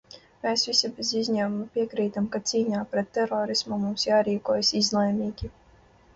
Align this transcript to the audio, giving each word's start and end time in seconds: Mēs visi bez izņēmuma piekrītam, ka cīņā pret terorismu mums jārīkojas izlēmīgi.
Mēs 0.43 0.61
visi 0.69 0.89
bez 0.99 1.11
izņēmuma 1.19 1.67
piekrītam, 1.75 2.31
ka 2.37 2.41
cīņā 2.53 2.81
pret 2.95 3.13
terorismu 3.19 3.79
mums 3.85 4.09
jārīkojas 4.09 4.75
izlēmīgi. 4.83 5.55